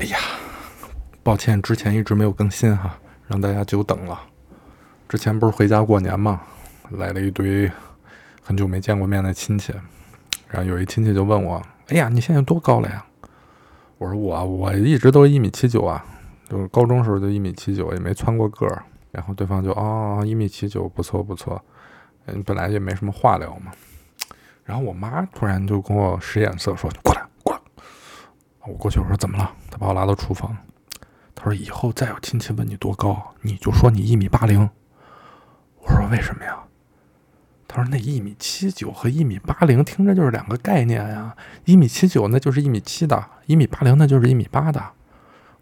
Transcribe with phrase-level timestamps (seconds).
[0.00, 0.16] 哎呀，
[1.22, 4.18] 抱歉，之前一直没有更新哈，让大家久等了。
[5.06, 6.40] 之前不是回家过年嘛，
[6.92, 7.70] 来了一堆
[8.42, 9.74] 很久没见过面的亲戚，
[10.48, 13.04] 然后有一亲戚就问我：“哎呀，你现在多高了呀？”
[13.98, 16.02] 我说：“我我一直都一米七九啊，
[16.48, 18.82] 就是高中时候就一米七九，也没蹿过个儿。”
[19.12, 21.62] 然后对方就：“哦，一米七九，不错不错。”
[22.24, 23.70] 嗯，本来也没什么话聊嘛。
[24.64, 27.20] 然后我妈突然就跟我使眼色，说：“，过来。”
[28.66, 30.56] 我过去我说：“怎么了？”他把我拉到厨房，
[31.34, 34.68] 他说：“以后再有亲戚问你多高，你就说你一米八零。”
[35.80, 36.58] 我说：“为什么呀？”
[37.66, 41.34] 他说：“那一米七九和一米八零听着就是两个概念呀，
[41.64, 44.84] 一米七九那就是一米七的，一米八零那就是一米八的。”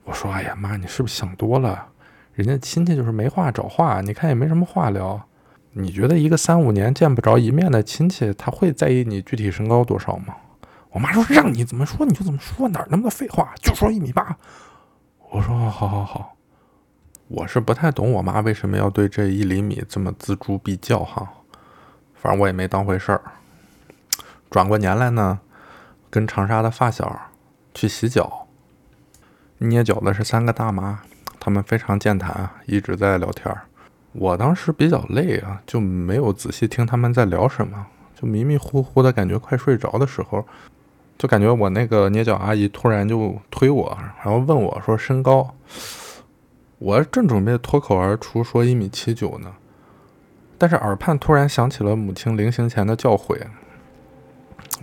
[0.05, 1.87] 我说：“哎呀妈，你是不是想多了？
[2.33, 5.23] 人家亲戚就是没话找话，你看也没什么话聊。
[5.73, 10.35] 你觉得一个三五年见不着一面的亲戚，他会在意你具体身高多少吗？”
[10.91, 13.53] 我妈说：“让你怎么说你就怎么说，哪那么多废话？
[13.61, 14.37] 就说一米八。”
[15.31, 16.35] 我说：“好好好。”
[17.29, 21.29] 我是不太懂我妈为什么要对这一厘米这么锱铢必较哈，
[22.15, 23.21] 反正我也没当回事儿。
[24.49, 25.39] 转过年来呢，
[26.09, 27.29] 跟长沙的发小
[27.75, 28.47] 去洗脚，
[29.59, 31.03] 捏脚的是三个大妈，
[31.39, 33.55] 她们非常健谈，一直在聊天。
[34.13, 37.87] 我当时比较累啊，就没有仔细听他们在聊什么，
[38.19, 40.49] 就迷迷糊糊的感觉快睡着的时候，
[41.19, 45.55] 就感觉我那个捏脚阿姨突然就推我，然后问我说身高。
[46.79, 49.53] 我正准备脱口而出说一米七九呢，
[50.57, 53.37] 但是耳畔突然想起了母亲临行前的教诲，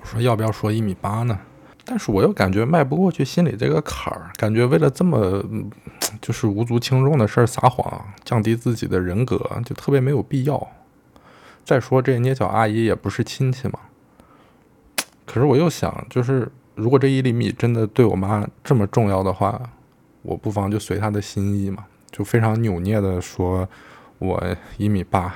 [0.01, 1.39] 我说要不要说一米八呢？
[1.85, 5.41] 但是我又感觉迈不过去心里这个坎儿，感觉为了这么
[6.19, 10.67] 就是无足轻重的事儿撒谎，降低自己的人格，就特别没有必要。
[11.63, 13.79] 再说这捏脚阿姨也不是亲戚嘛。
[15.35, 19.61] 可是我又想，就是如果这一厘米真的对我妈这么重要的话。
[20.21, 23.69] 我不妨就随她的心意嘛，就非常扭捏的说，
[24.17, 24.43] 我
[24.77, 25.31] 一米八。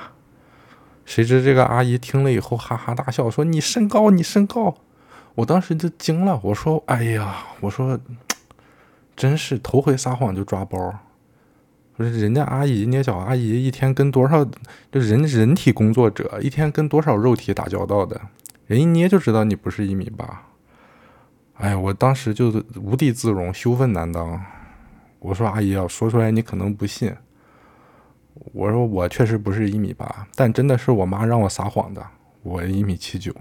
[1.04, 4.74] 谁知这个阿姨听了以后哈哈大笑，说你身高，你身高。
[5.36, 8.00] 我当时就惊了，我说，哎呀，我说，
[9.14, 10.92] 真是头回撒谎就抓包。
[11.96, 14.44] 不是人家阿姨捏脚阿姨一天跟多少
[14.90, 18.20] 就人人体工作者一天跟多少肉体打交道的，
[18.70, 20.46] 人一捏就知道你不是一米八。
[21.54, 24.40] 哎呀，我当时就无地自容，羞愤难当。
[25.18, 27.12] 我说阿姨啊，说出来你可能不信。
[28.52, 32.06] 我说我确实不是一米八，但真的是我妈让我撒谎的，
[32.44, 33.34] 我一米七九。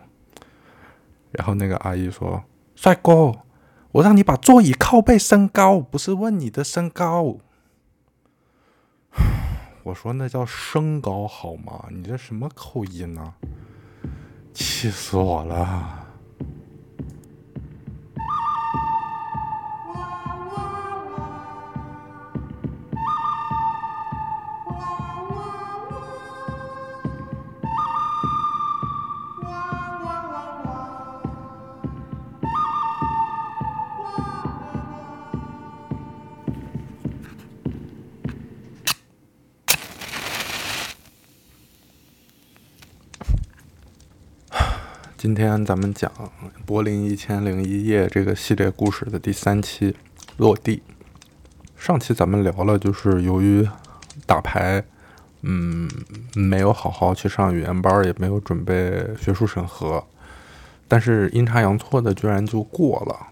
[1.30, 3.32] 然后那个阿姨说：“帅哥，
[3.92, 7.38] 我让你把座椅靠背升高，不是问你的身高。
[9.86, 11.86] ”我说那叫升高好吗？
[11.92, 13.36] 你这什么口音呢？
[14.60, 16.09] 气死我了！
[45.30, 46.12] 今天咱们讲
[46.66, 49.96] 《柏林一千零一夜》这个系列故事的第三期
[50.38, 50.82] 落地。
[51.78, 53.64] 上期咱们聊了，就是由于
[54.26, 54.84] 打牌，
[55.44, 55.88] 嗯，
[56.34, 60.04] 没有好好去上语言班，也没有准备学术审核，
[60.88, 63.28] 但是阴差阳错的居然就过了，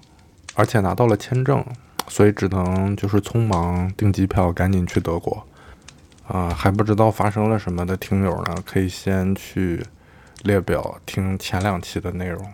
[0.54, 1.66] 而且拿到了签证，
[2.08, 5.44] 所以只能就是匆忙订机票，赶紧去德国。
[6.28, 9.84] 啊，还不知道发生了什么的听友呢，可以先去。
[10.44, 12.46] 列表听前两期的内容。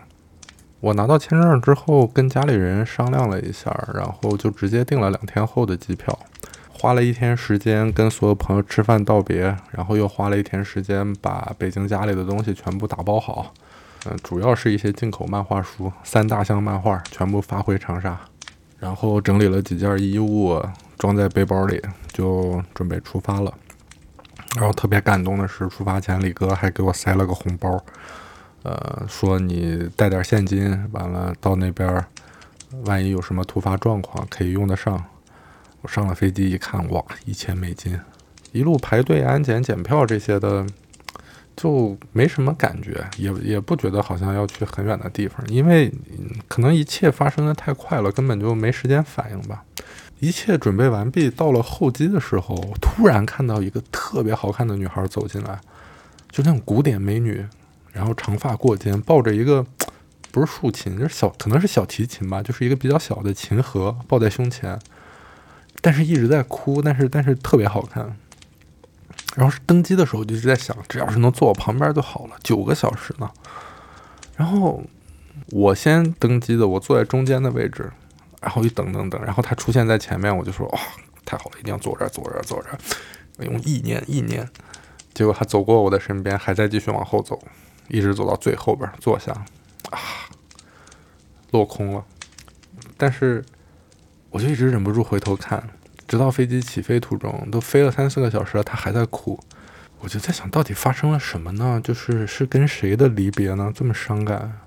[0.80, 6.20] 我拿到签证之后，跟家里人商量了一下，然后就直接订了两天后的机票，
[6.70, 13.54] 花了一天时间跟所有朋友吃饭道别，然后又花了一天时间把北京家里的东西全部打包好。
[14.06, 18.20] 嗯，主要是一些进口漫画书，三大箱漫画全部发回长沙，
[18.78, 20.62] 然后整理了几件衣物
[20.98, 21.82] 装在背包里，
[22.12, 23.54] 就准备出发了。
[24.56, 27.84] 然后特别感动的是，出发前李哥还给我塞了个红包，
[28.62, 32.06] 呃，说你带点现金，完了到那边，
[32.86, 35.04] 万一有什么突发状况可以用得上。
[35.82, 38.00] 我上了飞机一看，哇，一千美金，
[38.52, 40.66] 一路排队安检检票这些的，
[41.58, 45.92] 就没什么感觉，也也不觉得好像要去很远的地方，因为
[46.48, 49.64] 可能一切发生的太快了，根本就没时间反应吧。
[50.20, 55.60] 一切准备完毕，到了候机的时候，突然看到一个特别好看的女孩走进来，
[56.32, 57.46] 就那种古典美女，
[57.92, 59.66] 然后长发过肩，抱着一个
[60.32, 64.80] 不是竖琴，就是小，可能是小提琴吧，就是一个比较小的琴盒抱在胸前，
[65.82, 68.16] 但是一直在哭，但是但是特别好看。
[69.36, 73.30] 然后是登机的时候就一直在想，只要是能坐我旁边就好了，九个小时呢。
[74.36, 74.84] 然后
[75.50, 77.92] 我先登机的，我坐在中间的位置，
[78.44, 80.80] 然后一等等等，然后他出现在前面，我就说哇，
[81.26, 82.78] 太好了，一定要坐这儿，坐这儿，坐这儿。
[83.40, 84.48] 用意念，意念。
[85.14, 87.42] 结果他走过我的身边，还在继续往后走，
[87.88, 89.32] 一直走到最后边坐下，
[89.90, 90.00] 啊，
[91.52, 92.04] 落空了。
[92.98, 93.44] 但是
[94.30, 95.68] 我就一直忍不住回头看，
[96.08, 99.40] 直到飞机起飞途中，都飞了三四个小时了，他还在哭。
[100.00, 101.80] 我就在想到底发生了什么呢？
[101.84, 103.72] 就是是跟谁的离别呢？
[103.74, 104.60] 这么伤感。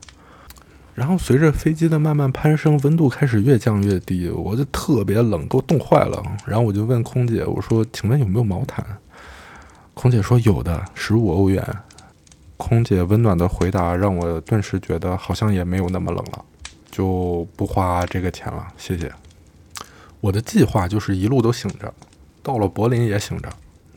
[0.97, 6.23] 然后随着飞机的慢慢攀升，温度开始越降越低，我就特别冷，给我冻坏了。
[6.47, 8.83] 然后我就问空姐，我说：“请问有没有毛毯？”
[9.93, 11.63] 空姐说：“有的，十五欧元。”
[12.57, 16.43] 空姐温暖的回答让我顿时觉得好像也没有那么冷了，
[16.91, 19.13] 就不花这个钱了，谢谢。
[20.23, 21.93] 我的计划就是一路都醒着，
[22.43, 23.51] 到了柏林也醒着。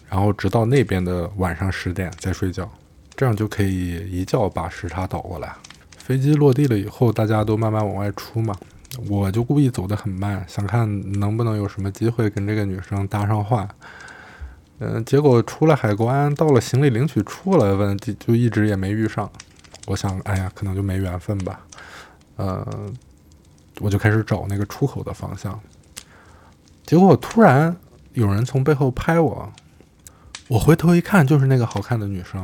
[0.10, 2.70] 然后直到那边的晚上十点再睡觉，
[3.16, 5.56] 这样就可以一觉把时差倒过来。
[6.10, 8.56] 飞机落地了以后，大家都慢慢往外出嘛，
[9.08, 10.90] 我就故意走得很慢，想看
[11.20, 13.70] 能不能有什么机会跟这个女生搭上话。
[14.80, 19.30] 嗯，结果出了海关，到了行李领取处了，问就就一直也没遇上。
[19.86, 21.62] 我想，哎呀，可能就没缘分吧。
[22.38, 22.66] 呃，
[23.80, 25.60] 我就开始找那个出口的方向，
[26.88, 27.78] 结果突然
[28.14, 29.54] 有人从背后拍我。
[30.48, 32.44] 我回头一看，就是那个好看的女生。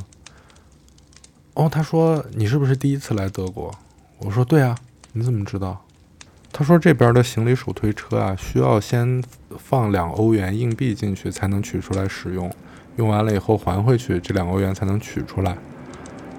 [1.55, 3.73] 哦，他说：“你是不是第一次来德国？”
[4.19, 4.77] 我说：“对啊。”
[5.13, 5.81] 你怎么知道？
[6.51, 9.23] 他说：“这边的行李手推车啊，需要先
[9.57, 12.51] 放两欧元硬币进去才能取出来使用，
[12.97, 15.57] 用完了以后还回去，这两欧元才能取出来。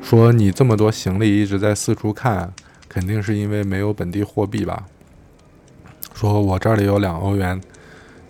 [0.02, 2.52] 说你这么多行李一直在四处看，
[2.86, 4.86] 肯定是因为没有本地货币吧？
[6.14, 7.58] 说我这里有两欧元，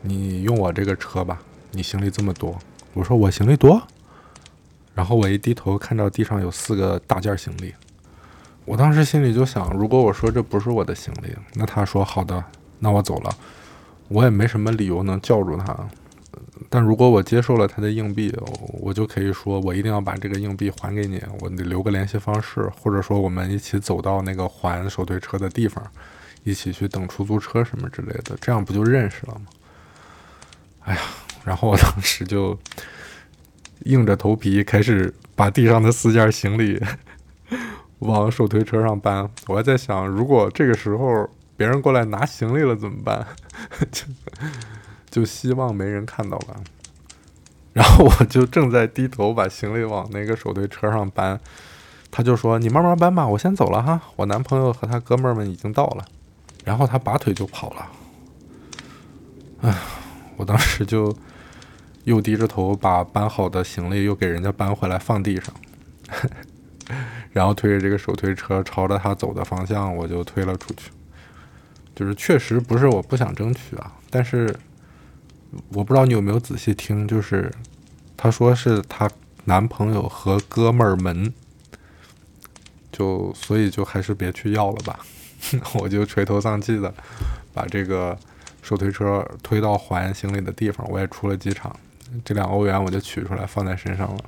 [0.02, 1.42] 你用我这个车吧，
[1.72, 2.56] 你行李这么多。”
[2.94, 3.82] 我说我行李多，
[4.96, 7.74] 然后我一低头看到地上有四个大件行李，
[8.64, 12.42] 我当时心里就想，如果我说这不是我的行李，那他说好的，
[12.78, 13.36] 那我走了，
[14.08, 15.76] 我也没什么理由能叫住他。
[16.70, 18.34] 但如果我接受了他的硬币，
[18.80, 25.84] 我就可以说我一定要把这个硬币还给你，我得留个联系方式，或者说我们一起走到那个还手推车的地方，
[26.42, 29.42] 一起去等出租车什么之类的，这样不就认识了吗？
[30.84, 31.00] 哎呀。
[31.44, 32.58] 然后我当时就
[33.86, 36.82] 硬着头皮开始把地上的四件行李
[38.00, 39.30] 往手推车上搬。
[39.46, 43.26] 我还在想，如果这个时候别人过来拿行李了怎么办？
[43.90, 44.04] 就
[45.08, 46.56] 就希望没人看到吧。
[47.72, 51.38] 然后我就正在低头把行李往那个手推车上搬，
[52.10, 54.00] 他就说：“你慢慢搬吧，我先走了哈。
[54.16, 56.04] 我男朋友和他哥们儿们已经到了。”
[56.64, 57.86] 然后他拔腿就跑了。
[59.60, 59.74] 唉，
[60.36, 61.16] 我当时就。
[62.06, 65.52] 又低着头把搬好的行李又给人家搬回来放地上，
[67.32, 70.90] 然后推着这个手推车朝着他走的方向，我就推了出去。
[71.96, 74.54] 就是确实不是我不想争取啊，但是
[75.70, 77.52] 我不知道你有没有仔细听，就是
[78.16, 79.10] 他说是他
[79.46, 81.34] 男朋友和哥们儿们，
[82.92, 85.00] 就所以就还是别去要了吧。
[85.80, 86.94] 我就垂头丧气的
[87.52, 88.16] 把这个
[88.62, 91.74] 手推车推到还行李的地方，我也出了机场。
[92.24, 94.24] 这两欧元我就取出来放在身上了。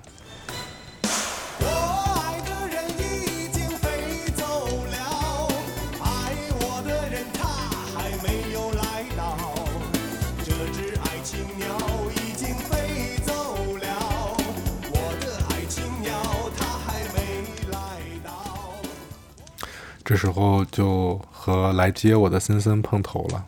[20.04, 23.44] 这时候就和来接我的森森碰头了。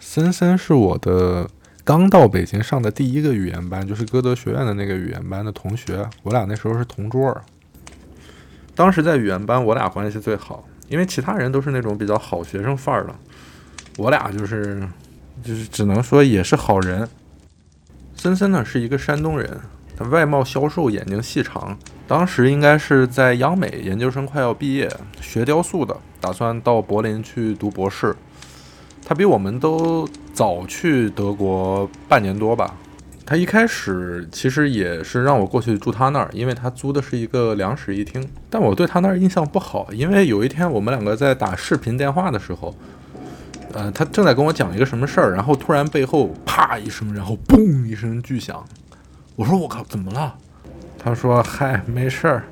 [0.00, 1.48] 森森是我的。
[1.84, 7.36] 刚到北京上的第一个语言班，就是歌德学院的那个语言班的同学，我俩那时候是同桌。
[8.74, 13.14] 当时在语言班，我俩关系最好，因为其他人都是那种比较好学生范儿的，
[13.98, 14.88] 我俩就是
[15.42, 17.08] 就是只能说也是好人。
[18.14, 19.60] 森森呢是一个山东人，
[19.96, 24.88] 他外貌消瘦，眼睛细长，当时应该是在央美研究生快要毕业，
[25.20, 28.14] 学雕塑的，打算到柏林去读博士。
[29.04, 32.74] 他比我们都早去德国半年多吧。
[33.24, 38.28] 他一开始其实也是让我过去住他那儿，因为他租的是一个两室一厅。
[38.50, 42.74] 但我对他那儿印象不好，因为有一天我们两个在打视频电话的时候，
[43.72, 48.62] 呃，他正在跟我讲一个什么事儿，然后突然背后啪一声，然后嘣一声巨响。
[49.36, 50.34] 我说我靠，怎么了？
[50.98, 52.44] 他说嗨，没事儿，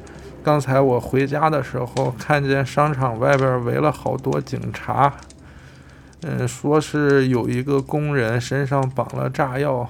[0.43, 5.13] 刚才我回家的时候，看见商场外边围了好多警察。
[6.23, 9.89] 嗯，说是有一个工人身上绑了炸药，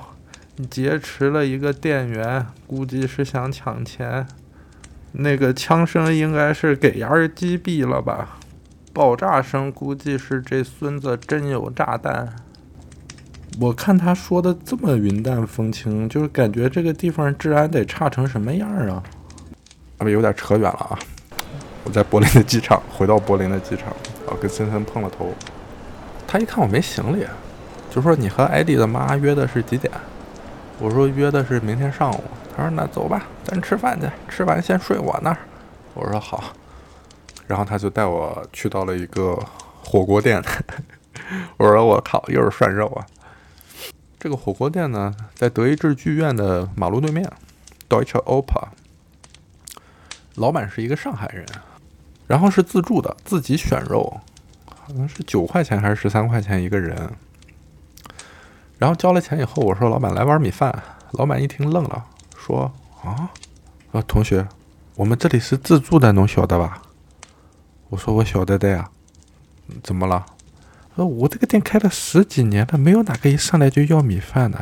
[0.71, 4.27] 劫持了一个店员，估计是想抢钱。
[5.13, 8.39] 那个枪声应该是给人击毙了吧？
[8.93, 12.33] 爆炸声估计是这孙子真有炸弹。
[13.61, 19.03] 我看他说的这么云淡风轻，就是感觉这个地方治安得差成什么样啊？
[19.99, 20.99] 啊，不，有点扯远了啊！
[21.83, 23.89] 我在柏林的机场，回到柏林的机场，
[24.29, 25.35] 啊，跟森森碰了头。
[26.33, 27.27] 他一看我没行李，
[27.91, 29.93] 就说：“你和艾迪的妈约的是几点？”
[30.79, 32.23] 我说：“约的是明天上午。”
[32.57, 35.39] 他说：“那走吧，咱吃饭去，吃完先睡我那儿。”
[35.93, 36.53] 我说：“好。”
[37.49, 39.37] 然后他就带我去到了一个
[39.83, 40.41] 火锅店。
[41.59, 43.05] 我说：“我靠，又是涮肉啊！”
[44.21, 47.29] 这个火锅店呢，在德意志剧院的马路对面
[47.89, 48.69] ，Deutsche Oper。
[50.37, 51.45] 老板是一个上海人，
[52.29, 54.21] 然后是自助的，自己选肉，
[54.91, 57.11] 可能是九块钱还是十三块钱一个人。
[58.79, 60.83] 然后交了钱以后，我说：“老板，来碗米饭。”
[61.13, 62.05] 老板一听愣了，
[62.37, 62.73] 说
[63.05, 63.31] ：“啊，
[63.93, 64.47] 啊，同学，
[64.97, 66.83] 我们这里是自助的，能晓得吧？”
[67.91, 68.91] 我说：“我晓得的呀。”
[69.83, 70.27] 怎么了？
[70.97, 74.59] 呃，我这个店开了十几年了，没有哪个一上来就要米饭的，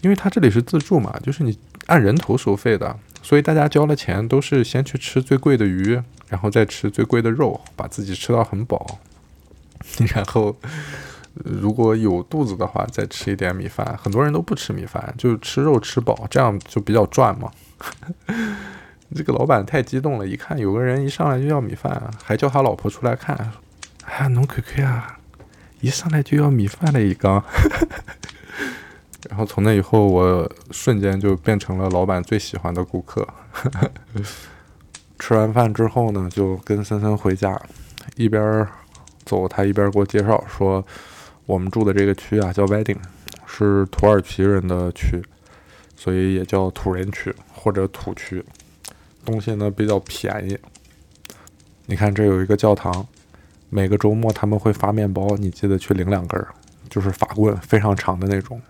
[0.00, 2.98] 因为他这里是自助嘛，就是你按人头收费的。
[3.22, 8.98] 所以大家交了钱都是先去吃最贵的鱼，然后再吃最贵的肉，把自己吃到很饱，
[10.14, 10.54] 然后
[11.34, 13.98] 如果有肚子的话再吃一点米饭。
[14.02, 17.50] 很多人都不吃米饭，就吃肉吃饱，这样就比较赚嘛。
[19.14, 23.36] 这个老板太激动了，一看有个人一上来就要米饭，还叫他老婆出来看。
[24.04, 25.18] 哎呀，侬看看啊，
[25.80, 27.42] 一上来就要米饭了一缸。
[29.28, 33.26] 然后从那以后，我瞬间就变成了老板最喜欢的顾客。
[35.18, 37.60] 吃完饭之后呢，就跟森森回家，
[38.16, 38.66] 一边
[39.24, 40.84] 走，他一边给我介绍说，
[41.46, 42.98] 我们住的这个区啊叫 Wedding，
[43.46, 45.22] 是土耳其人的区，
[45.96, 48.44] 所以也叫土人区或者土区。
[49.24, 50.58] 东西呢比较便宜。
[51.86, 53.06] 你看这有一个教堂，
[53.70, 56.48] 每个周末他们会发面包，你记得去领两根儿，
[56.90, 58.60] 就是法棍，非常长的那种。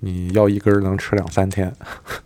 [0.00, 1.72] 你要一根能吃两三天，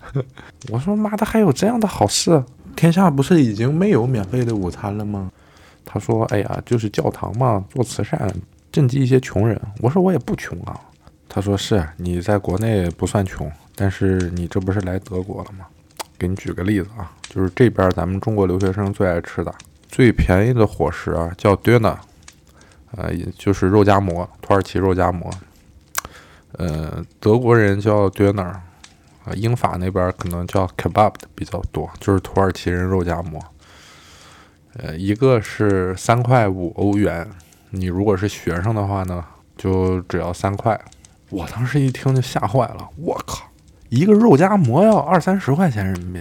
[0.70, 2.42] 我说妈的，还有这样的好事？
[2.74, 5.30] 天下不是已经没有免费的午餐了吗？
[5.86, 8.30] 他说：“哎呀，就是教堂嘛，做慈善，
[8.72, 10.78] 赈济一些穷人。”我说：“我也不穷啊。”
[11.28, 15.64] 他说：“是你在国内不算穷，但是你这不是来德国了吗？
[16.18, 19.54] 给你举个例子啊，就是这边咱们中国留学生最爱吃的、
[19.88, 21.96] 最便宜的伙食啊，叫 dinner，
[22.96, 25.30] 呃，也就是肉夹馍，土耳其肉夹馍。”
[26.58, 28.62] 呃，德国人叫 dinner，啊，
[29.34, 33.38] 英法那边可能叫 kebab 的比较多，就是土耳其人肉夹馍。
[34.78, 37.26] 呃，一个是三块五欧元，
[37.70, 39.24] 你如果是学生的话呢，
[39.56, 40.78] 就只要三块。
[41.30, 43.46] 我当时一听就吓坏了，我靠，
[43.88, 46.20] 一个肉夹馍要二三十块钱人民币。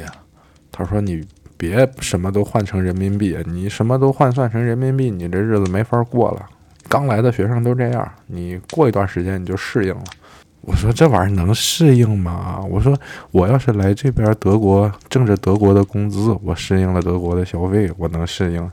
[0.72, 1.26] 他说你
[1.58, 6.46] 别什么都换成人民币，你什么都换算成人民币，你这日子没法过了。
[6.88, 10.04] 刚来的学生都这样，你过一段时间你就适应了。
[10.66, 12.60] 我说这玩意儿能适应吗？
[12.70, 12.98] 我说
[13.32, 18.72] 我要是来这边德国挣着德国的工资，我适应了德国的消费，我能适应。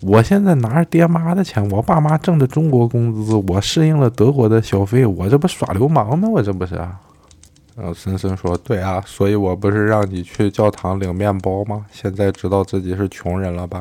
[0.00, 6.28] 我现在拿着爹妈的钱，我爸妈挣着中国工资，我适应了德国的消费，我这不耍流氓吗？
[6.28, 6.74] 我这不是？
[6.74, 11.86] 然后森森说：“对啊，所以我不是让你去教堂领面包吗？
[11.92, 13.80] 现在知道自己是穷人了吧？”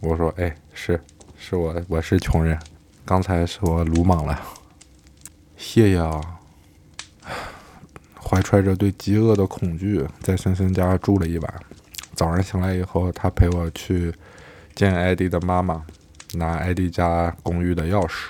[0.00, 1.00] 我说：“哎，是，
[1.38, 2.58] 是我，我是穷人。
[3.04, 4.38] 刚才是我鲁莽了，
[5.56, 6.20] 谢谢啊。”
[8.32, 11.54] 怀揣着对饥饿的恐惧，在森森家住了一晚。
[12.14, 14.10] 早上醒来以后，他陪我去
[14.74, 15.84] 见艾迪的妈妈，
[16.32, 18.28] 拿艾迪家公寓的钥匙。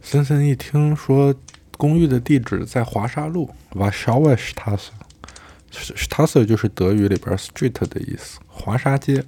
[0.00, 1.34] 森森一听说
[1.76, 9.22] 公寓的地址在华沙路 （Warschauer Straße），就是德语里边 “street” 的意思，华沙街。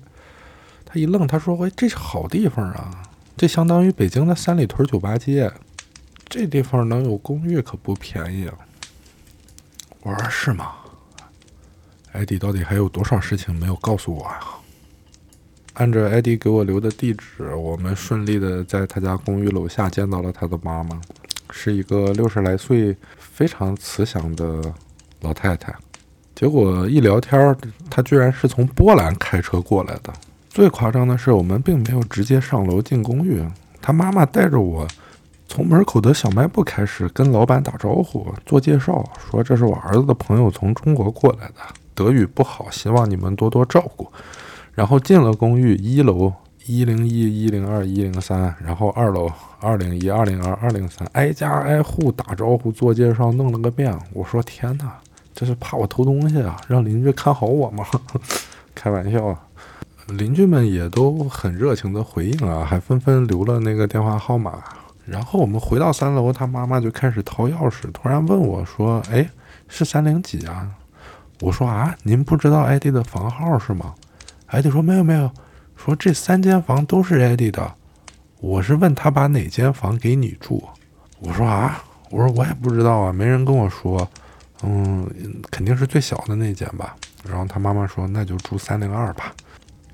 [0.87, 3.03] 他一愣，他说：“喂，这是好地方啊！
[3.37, 5.53] 这相当于北京的三里屯酒吧街，
[6.31, 8.55] 这地方能有公寓可不便宜啊。”
[10.03, 10.73] 我说是吗？
[12.11, 14.41] 艾迪到底还有多少事情没有告诉我呀？
[15.75, 21.01] 按照艾迪给我留的地址，我们顺利的在他家公寓楼下见到了他的妈妈，
[21.51, 24.61] 是一个六十来岁、非常慈祥的
[25.21, 25.73] 老太太。
[26.35, 27.57] 结果一聊天，
[27.89, 30.13] 她居然是从波兰开车过来的。
[30.51, 33.41] 最夸张的是，我们并没有直接上楼进公寓，
[33.81, 34.87] 他妈妈带着我。
[35.55, 41.57] 从门口的小卖部开始跟老板打招呼、做介绍，说这是我儿子的朋友从中国过来的，
[41.95, 44.11] 德语不好，希望你们多多照顾。
[44.73, 46.33] 然后进了公寓，一楼
[46.65, 49.31] 一零一、一零二、一零三，然后二楼
[49.61, 53.95] 二零一、二零二、二零三，挨家挨户打招呼、做介绍，弄了个遍。
[54.15, 54.91] 我说天哪，
[55.35, 56.59] 这是怕我偷东西啊？
[56.67, 57.85] 让邻居看好我吗？
[58.75, 59.39] 开玩笑啊！
[60.07, 64.59] 邻居们也都很热情的回应啊，还纷纷留了那个电话号码。
[65.05, 69.29] 然后我们回到三楼，他妈妈就开始掏钥匙，突然问我说：“哎，
[69.69, 70.71] 是三零几啊？”
[71.41, 73.95] 我说：“啊，您不知道艾迪的房号是吗？”
[74.47, 75.31] 艾迪说：“没有没有，
[75.77, 77.75] 说这三间房都是艾迪的。”
[78.39, 80.63] 我是问他把哪间房给你住。
[81.19, 84.09] 我说：“啊，我说我也不知道啊，没人跟我说。
[84.63, 85.09] 嗯，
[85.51, 86.97] 肯定是最小的那间吧。”
[87.29, 89.33] 然后他妈妈说：“那就住三零二吧，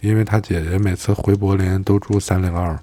[0.01, 2.79] 因为他姐姐每次回柏林都住三零二。”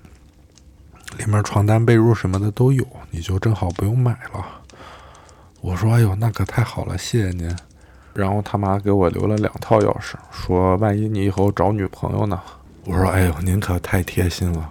[1.17, 4.45] 里面床单被褥什么的都有，你就正好不用买了。
[5.61, 7.55] 我说：“哎呦，那可太好了，谢谢您。”
[8.13, 12.39] 然后他妈给我留了两套钥匙，说：“万一你以后找女朋友呢？”
[12.85, 14.69] 我说：“哎呦，您可太贴心了。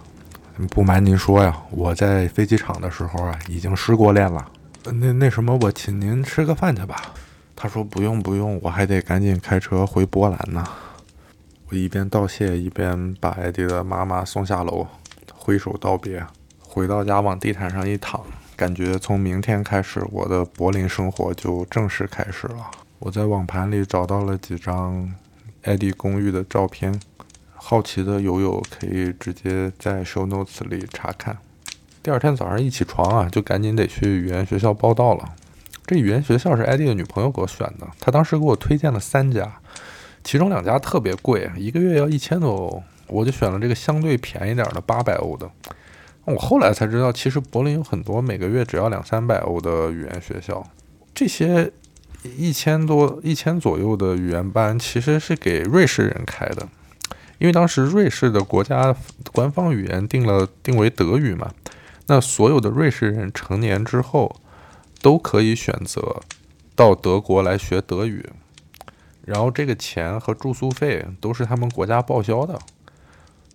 [0.71, 4.47] 不瞒您说呀，我在飞机场的时候啊，已经失过恋了。
[4.85, 6.97] 那那什么，我请您吃个饭去吧。”
[7.57, 10.65] 他说：“不用不用，我还得赶紧开车回波兰呢。”
[11.69, 14.87] 我一边道谢，一边把艾迪的妈妈送下楼。
[15.45, 16.25] 挥手道别，
[16.59, 18.19] 回到家往地毯上一躺，
[18.57, 22.71] 感觉从明天开始，我的柏林生活就正式开始了。
[22.99, 25.13] 我在网盘里找到了几张
[25.65, 26.99] 艾迪公寓的照片，
[27.55, 31.37] 好奇的友友可以直接在 show notes 里查看。
[32.03, 35.29] 第二天早上一起床啊，就赶紧得去语言学校报到了。
[35.87, 39.61] 这语言学校是艾迪的女朋友给我选的，她当时给我推荐了三家，
[40.23, 42.83] 其中两家特别贵，一个月要一千多欧。
[43.15, 45.49] 我就选了这个相对便宜点的八百欧的。
[46.25, 50.67] 我后来才知道，其实柏林有很多每个月只要两三百欧的语言学校。
[51.15, 51.71] 这些
[52.37, 56.67] 一千多、一千左右的语言班其实是给瑞士人开的，
[57.39, 58.97] 因为当时瑞士的国家
[59.33, 61.53] 官方语言定了定为德语嘛。
[62.07, 64.35] 那所有的瑞士人成年之后
[65.03, 66.21] 都可以选择
[66.75, 68.27] 到德国来学德语，
[69.27, 72.59] 然后这个钱和住宿费都是他们国家报销的。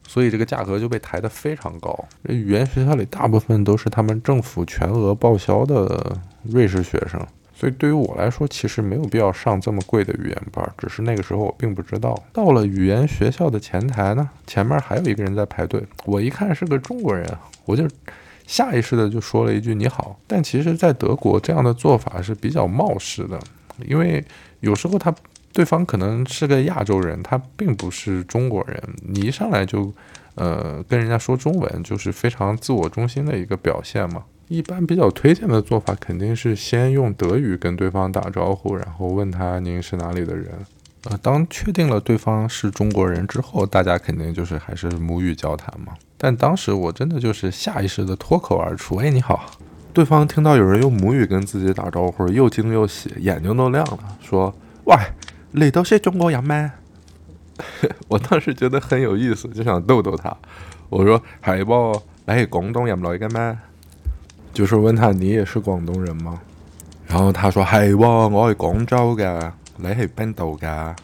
[0.09, 1.93] 所以这个价格就被抬得非常高。
[2.23, 10.67] 语言学校里大部分都是他们政府全额报销的瑞士学生，所以对于我来说，其实没有必要上这么贵的语言班。
[10.79, 12.19] 只是那个时候我并不知道。
[12.33, 15.79] 到了语言学校的前台呢，前面还有一个人在排队。
[16.05, 17.31] 我一看是个中国人，
[17.65, 17.87] 我就
[18.47, 20.19] 下意识的就说了一句“你好”。
[20.25, 23.39] 但其实，在德国这样的做法是比较冒失的，
[23.85, 24.25] 因为
[24.61, 25.13] 有时候他。
[25.51, 28.81] 对方可能是个亚洲人，他并不是中国人。
[29.01, 29.91] 你一上来就，
[30.35, 34.23] 呃，跟人家说中文，就是非常自我中心的一个表现嘛。
[34.47, 40.47] 一般比较推荐的做法，肯定是先用德语跟对方打招呼，然后问他您是哪里的人。
[41.05, 45.93] 呃，当确定了对方是中国人之后，大家肯定就是还是母语交谈嘛。
[46.17, 49.51] 但当时我真的就是下意识的脱口而出：“哎，你好。”
[49.93, 54.53] 对方听到有人用母语跟自己打招呼，又惊又喜，眼睛都亮了，说
[54.85, 54.95] ：“喂。”
[55.51, 56.73] 你都是中国人吗？
[58.07, 60.35] 我当时觉得很有意思，就想逗逗他。
[60.89, 63.59] 我说：“海不，你是广东人来的吗？”
[64.53, 66.39] 就是问他：“你也是广东人吗？”
[67.07, 70.95] 然后他说：“系喎，我是广州嘅，你是边度的？”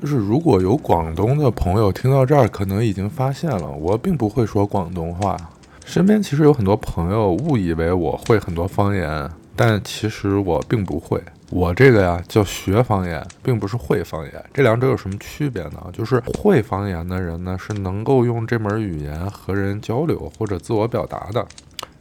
[0.00, 5.36] 就是如果有广东的朋友听到这儿，可能已经发现了，我并不会说广东话。
[5.84, 11.22] 身边其实有很多朋友误以为我会很多方言，但其实我并不会。
[11.54, 14.44] 我这个呀叫学方言，并不是会方言。
[14.54, 15.84] 这两者有什么区别呢？
[15.92, 21.46] 就是会方言的人呢是能够用这门语言和人交流或者自我表达的，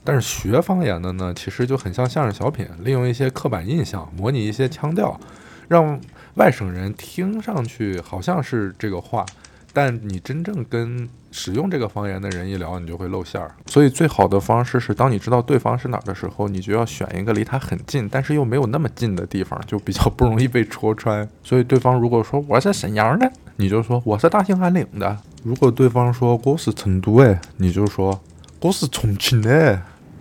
[0.05, 5.19] 但是学方言的呢，其实就很像相声小品，利用一些刻板印象，模拟一些腔调，
[5.67, 5.99] 让
[6.35, 9.25] 外省人听上去好像是这个话。
[9.73, 13.55] 但你真正跟使用这个方言的人一聊，你就会露馅儿。
[13.67, 21.27] 所以最好的方式是，当你知道对方是哪儿的时候，你就要选一个离他很近，但是又没有那么近的地方，就比较不容易被戳穿。
[21.43, 28.19] 所以对方如果说我是沈阳的，你就说我是大兴安岭的；如果对方说我是成都的，你就说
[28.59, 29.77] 我是重庆的；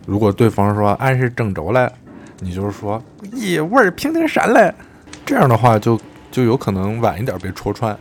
[0.07, 1.93] 如果对方说俺是郑州的，
[2.39, 4.73] 你就说咦我是平顶山的。
[5.27, 7.97] 这样的话就就有可能晚一点被戳穿。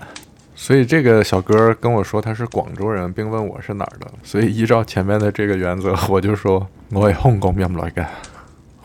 [0.62, 4.06] 所以这个小哥跟我说他是广州人，并问我是哪儿的。
[4.22, 8.06] 所以依照前面的这个原则，我就说我是香港人来的，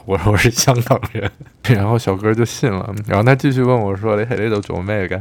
[0.04, 1.28] 我说我是香港人。
[1.64, 2.94] 然后小哥就信了。
[3.08, 5.20] 然后他继续问我说：“你喺呢度做咩嘅？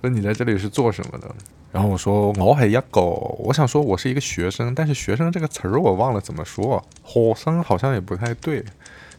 [0.00, 1.28] 说你在这里是做什么的？”
[1.72, 8.64] 然后我说：“我系一个，我想说我是一个学生，但是学生这个词儿我忘了怎么说，学生好像也不太对。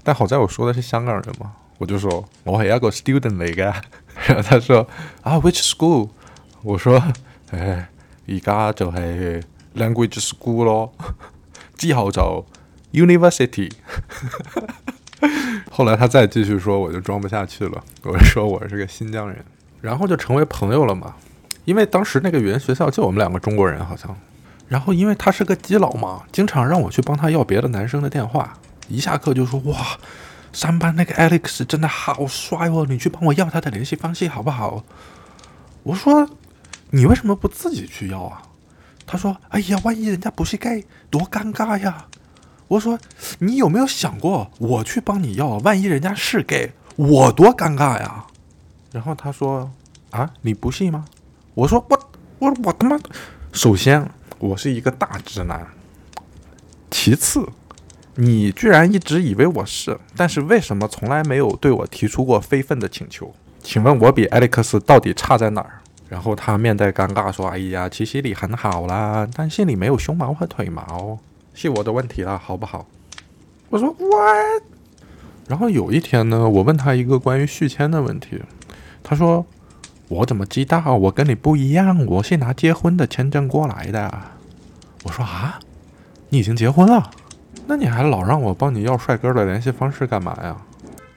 [0.01, 3.73] 但好在我说的是香港人嘛，我就说我系一个 student 嚟嘅。
[4.27, 4.87] 然后他说
[5.21, 6.07] ：“啊，which school？”
[6.63, 7.01] 我说
[7.51, 7.87] 哎，
[8.27, 9.41] 而家就係
[9.75, 10.91] language school 咯，
[11.77, 12.45] 之后就
[12.93, 13.71] university。
[15.71, 17.83] 後來他再繼續說，我就裝不下去了。
[18.03, 19.43] 我說我是個新疆人，
[19.81, 21.15] 然後就成為朋友了嘛。
[21.65, 24.15] 因為當時那個語言學校就我們兩個中國人，好像。
[24.67, 28.53] 然後因為他是個基佬嘛，經常讓我去幫他要別的男生的電話。
[28.89, 29.77] 一下課就說：哇，
[30.53, 34.83] 三班那個 Alex 真的好帥哦，你去幫我要他的聯繫方式好不好？
[35.83, 36.29] 我說：
[36.91, 38.43] 你为什么不自己去要啊？
[39.05, 42.07] 他说：哎呀，万一人家不是 gay，多尴尬呀。
[42.67, 42.99] 我说：
[43.39, 48.25] 你有没有想过，我去帮你要，万一人家是 gay，我多尴尬呀？
[48.91, 49.71] 然后他说：
[50.11, 51.05] 啊，你不信吗？
[51.53, 52.99] 我说：我我我他妈，
[53.53, 55.65] 首先我是一个大直男，
[56.91, 57.47] 其次，
[58.15, 63.33] 你居然一直以为我是，但是为什么从来没有对我提出过非分的请求？
[63.63, 65.81] 请问我比艾利克斯到底差在哪儿？
[66.09, 71.19] 然后他面带尴尬说：哎呀，其实你很好啦，但是你没有胸毛和腿毛。
[71.53, 72.85] 是我的问题了，好不好？
[73.69, 74.63] 我说 What？
[75.47, 78.41] 然后有一天呢，我问他一个关于续签的问题，
[79.03, 79.45] 他说：
[80.07, 80.95] 我怎么知道？
[80.95, 84.09] 我跟你不一样，我是拿结婚的签证过来的。
[85.03, 85.59] 我说啊，
[86.29, 87.11] 你已经结婚了？
[87.65, 90.55] 那你还老让我帮你要帅哥的联系方式干嘛呀？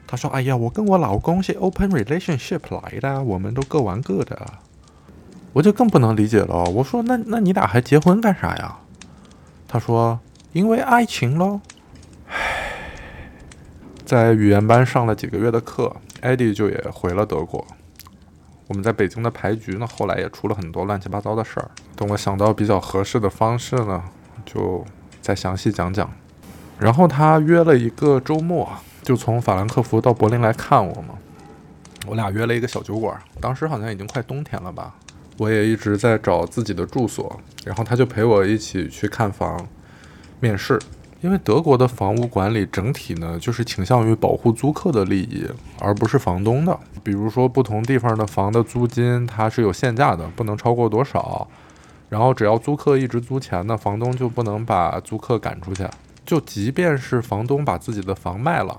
[0.06, 4.36] 他说：哎呀，我跟我老公是 open relationship 来的，我们都各玩各的。
[5.52, 6.64] 我就更不能理解了。
[6.64, 8.78] 我说：那那你俩还结婚干啥呀？
[9.68, 10.18] 他说。
[10.52, 11.60] 因为爱情咯，
[12.28, 12.36] 唉，
[14.04, 17.64] 在语言班上了几个月的课，艾迪就也回了德国。
[18.66, 21.70] 我们在北京的牌局呢，后来也出了很多乱七八糟的事儿。
[21.94, 24.02] 等我想到比较合适的方式呢，
[24.44, 24.84] 就
[25.22, 26.10] 再详细讲讲。
[26.80, 28.68] 然后他约了一个周末，
[29.02, 31.14] 就从法兰克福到柏林来看我嘛。
[32.08, 34.96] 我俩约了一个小酒馆，当时好像已经快冬天了吧。
[35.40, 39.66] 我也一直在找自己的住所，然后他就陪我一起去看房。
[40.38, 40.78] 面试，
[41.22, 45.46] 因为德国的房屋管理整体呢，就是倾向于保护租客的利益，
[45.78, 46.78] 而不是房东的。
[47.02, 51.48] 比如说，不同地方的房的租金它是有限价的，不能超过多少。
[52.10, 55.86] 然后只要租客一直租钱呢，房东就不能把租客赶出去。
[56.26, 58.76] 就即便是房东把自己的房卖了，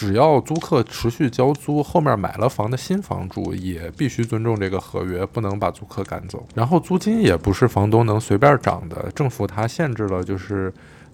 [0.00, 6.42] 只要租客持续交租，后面买了房的新房主也必须尊重这个合约，不能把租客赶走。
[6.54, 10.72] 然后租金也不是房东能随便涨的，政府它限制了就是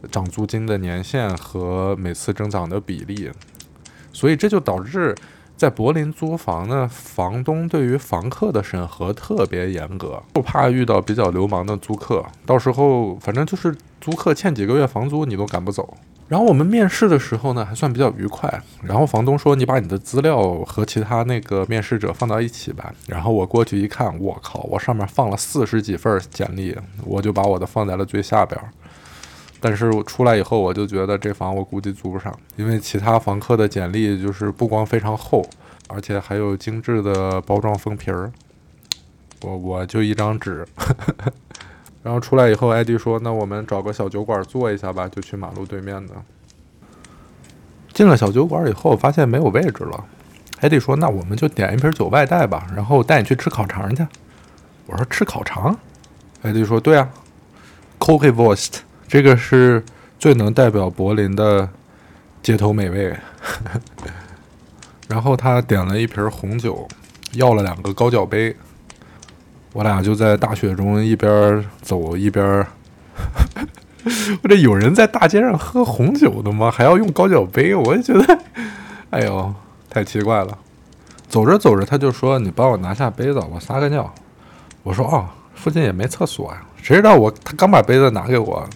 [0.09, 3.29] 涨租金的年限和每次增长的比例。
[4.13, 5.13] 所以这就导致
[5.57, 15.93] 在柏林租房呢，房东对于房客的审核特别严格，就怕遇到比较流氓的租客，到时候反正就是租客欠几个月房租你都赶不走。
[16.29, 18.53] 然后我们面试的时候呢，还算比较愉快。
[18.83, 28.61] 然后房东说：“你把你的资料和其他那个面试者放到一起吧。”然后我过去一看，我靠，我上面放了四十几份简历，我就把我的放在了最下边。
[29.61, 35.49] 但是出来以后，我就觉得这房我估计租不上，因为其他房客的简历就是不光非常厚，
[35.89, 38.33] 而且还有精致的包装封皮儿。
[39.43, 40.65] 我我就一張紙。
[42.07, 46.15] 然后出来以后，艾迪说：“那我们找个小酒馆坐一下吧，就去马路对面的。”
[47.93, 50.05] 进了小酒馆以后，发现没有位置了。
[50.61, 54.07] 艾迪说：“那我们就点一瓶酒外带吧，然后带你去吃烤肠去。”
[54.87, 55.77] 我说：“吃烤肠？”
[56.43, 57.11] 艾迪说：“对啊
[57.99, 58.75] ，Currywurst，
[59.09, 59.83] 这个是
[60.17, 61.69] 最能代表柏林的
[62.41, 63.17] 街头美味。
[65.11, 66.87] ”然后他点了一瓶红酒，
[67.33, 68.55] 要了两个高脚杯。
[69.77, 72.67] 我俩就在大雪中一边走一边，
[74.43, 76.71] 我这有人在大街上喝红酒的吗？
[76.71, 77.75] 还要用高脚杯？
[77.75, 78.39] 我也觉得，
[79.11, 79.55] 哎呦，
[79.91, 80.57] 太奇怪了。
[81.29, 84.11] 走着走着，他就说：“你帮我拿下杯子，我撒个尿。”
[84.83, 88.67] 我说：“哦，附近也没厕所呀。”谁知道我他刚把杯子拿给我，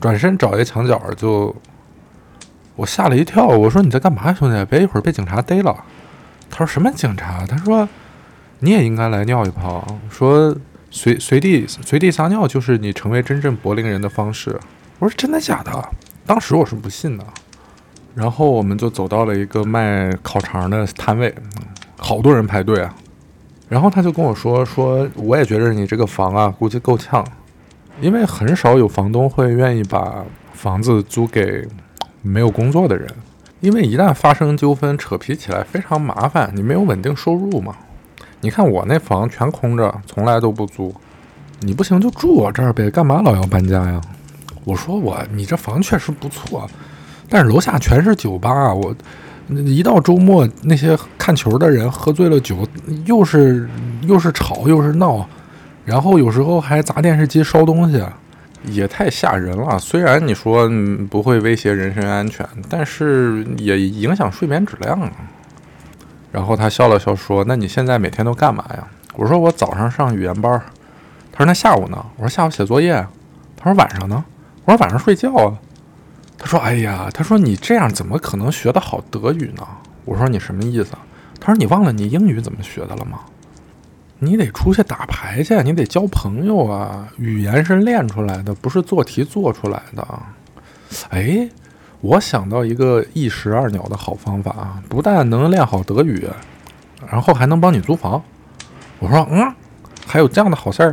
[0.00, 1.54] 转身找一墙角就，
[2.74, 3.46] 我吓了一跳。
[3.46, 4.64] 我说：“你在干嘛，兄弟？
[4.64, 5.84] 别一会儿被警察逮了。”
[6.50, 7.88] 他说：“什么警察？”他说。
[8.64, 10.56] 你也应该来尿一泡，说
[10.88, 14.56] 随随地随地撒尿就是你成为真正柏林人的方式。
[15.00, 15.88] 我说真的假的？
[16.24, 17.24] 当时我是不信的。
[18.14, 21.34] 然后我们就走到了一个卖烤肠的摊位，
[21.96, 22.94] 好多人排队啊。
[23.68, 27.26] 然后他就跟我说：“说，我也觉得你这个房啊，估计够呛，
[28.00, 31.66] 因为很少有房东会愿意把房子租给
[32.20, 33.08] 没有工作的人，
[33.58, 37.74] 因为一旦发生纠纷，扯皮起来非常麻烦，你没有稳定收入嘛。
[38.42, 40.94] 你看我那房全空着，从来都不租。
[41.60, 44.00] 你不行就住我这儿呗，干嘛老要搬家呀？
[44.64, 46.68] 我说我，你这房确实不错，
[47.28, 48.74] 但是楼下全是酒吧。
[48.74, 48.94] 我
[49.48, 52.66] 一到周末，那些看球的人喝醉了酒，
[53.06, 53.68] 又是
[54.02, 55.24] 又是吵又是闹，
[55.84, 58.04] 然后有时候还砸电视机烧东西，
[58.64, 59.78] 也太吓人了。
[59.78, 60.68] 虽然你说
[61.08, 65.12] 不会威胁人身安全，但是也影响睡眠质量啊。
[66.32, 70.50] 然后他笑了笑说：“那你现在每天都干嘛呀？”我说：“我早上上语言班。”
[71.30, 73.06] 他说：“那下午呢？”我说：“下午写作业。”
[73.54, 74.24] 他说：“晚上呢？”
[74.64, 75.52] 我说：“晚上睡觉啊。”
[76.38, 79.62] 他说：“哎呀，他说你这样怎么可能学得好德语呢？”
[80.06, 80.92] 我说：“你什么意思？”
[81.38, 83.20] 他说：“你忘了你英语怎么学的了吗？
[84.18, 87.08] 你得出去打牌去，你得交朋友啊！
[87.18, 90.06] 语言是练出来的，不是做题做出来的。”
[91.10, 91.46] 哎。
[92.02, 96.28] 我想到一个一石二鸟的好方法啊，不但能练好德语，
[97.08, 98.20] 然后还能帮你租房。
[98.98, 99.54] 我说，嗯，
[100.04, 100.92] 还有这样的好事儿？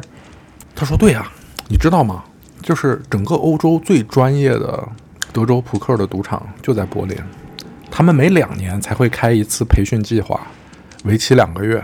[0.76, 1.28] 他说，对呀，
[1.68, 2.24] 你知道吗？
[2.62, 4.88] 就是整个欧洲最专业的
[5.34, 7.18] 德州扑克的赌场就在柏林，
[7.90, 10.40] 他们每两年才会开一次培训计划，
[11.06, 11.84] 为期两个月。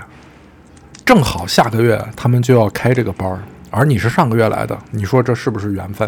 [1.04, 3.40] 正好下个月他们就要开这个班儿，
[3.72, 6.08] 而你是上个月来的，你说这是不是缘分？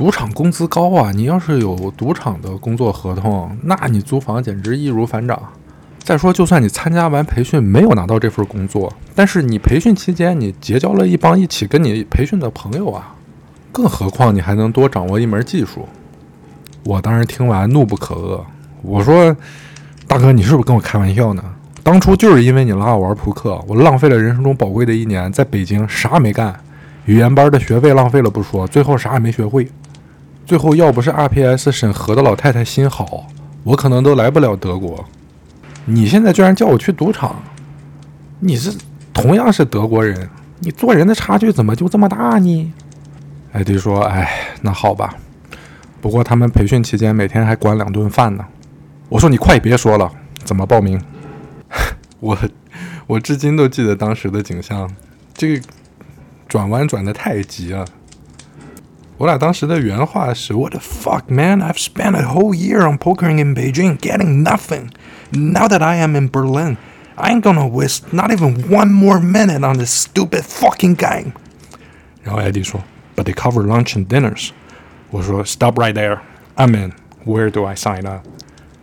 [0.00, 1.12] 赌场工资高啊！
[1.14, 5.38] 你要是有赌场的工作合同，那你租房简直易如反掌。
[5.98, 13.14] 再说，就算你参加完培训没有拿到这份工作，但是你培训期间你结交了一帮一起跟你培训的朋友啊，
[13.70, 15.86] 更何况你还能多掌握一门技术。
[16.82, 18.40] 我当时听完怒不可遏，
[18.80, 19.36] 我说
[20.08, 21.44] ：“大哥，你是不是跟我开玩笑呢？
[21.82, 26.58] 当初就是因为你拉我玩扑克，我浪费了人生中宝贵的一年，在北京啥也没干，
[27.04, 29.70] 语言班的学费浪费了不说，最后啥也没学会。”
[30.46, 33.26] 最后要不是 RPS 审核的老太太心好，
[33.62, 35.04] 我可能都来不了德国。
[35.84, 37.42] 你现在居然叫我去赌场，
[38.40, 38.76] 你是
[39.12, 40.28] 同样是德国人，
[40.60, 42.72] 你做人的差距怎么就这么大呢？
[43.52, 44.30] 艾迪说：“哎，
[44.62, 45.14] 那好吧。
[46.00, 48.44] 不过他们培训期间每天还管两顿饭呢。”
[49.08, 50.10] 我说：“你快别说了，
[50.44, 51.00] 怎么报名？”
[52.20, 52.38] 我
[53.06, 54.88] 我至今都记得当时的景象，
[55.34, 55.66] 这个
[56.46, 57.84] 转弯转的太急了。
[59.19, 61.61] 我俩当时的原话是：“What the fuck, man?
[61.61, 64.89] I've spent a whole year on pokering in Beijing, getting nothing.
[65.31, 66.77] Now that I am in Berlin,
[67.15, 71.31] I ain't gonna waste not even one more minute on this stupid fucking game.”
[72.23, 72.83] 然后艾迪说：“
[73.15, 74.49] But they cover lunch and dinners.”
[75.11, 76.19] 我说：“Stop right there.
[76.57, 76.91] I'm in.
[77.25, 78.23] Where do I sign up?”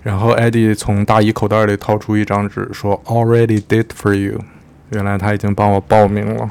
[0.02, 4.40] 然后艾迪从大衣口袋里掏出一张纸，说：“Already did for you.”
[4.90, 6.50] 原来他已经帮我报名了。